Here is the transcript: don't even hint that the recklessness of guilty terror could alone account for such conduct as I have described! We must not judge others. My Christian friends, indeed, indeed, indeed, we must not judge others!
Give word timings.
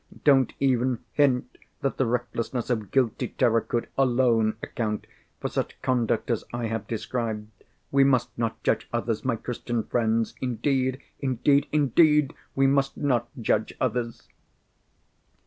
don't 0.23 0.53
even 0.59 0.97
hint 1.11 1.59
that 1.81 1.97
the 1.97 2.07
recklessness 2.07 2.71
of 2.71 2.89
guilty 2.89 3.27
terror 3.27 3.61
could 3.61 3.87
alone 3.99 4.57
account 4.63 5.05
for 5.39 5.47
such 5.47 5.79
conduct 5.83 6.31
as 6.31 6.43
I 6.51 6.65
have 6.65 6.87
described! 6.87 7.51
We 7.91 8.03
must 8.03 8.35
not 8.35 8.63
judge 8.63 8.89
others. 8.91 9.23
My 9.23 9.35
Christian 9.35 9.83
friends, 9.83 10.33
indeed, 10.41 10.99
indeed, 11.19 11.67
indeed, 11.71 12.33
we 12.55 12.65
must 12.65 12.97
not 12.97 13.29
judge 13.39 13.75
others! 13.79 14.27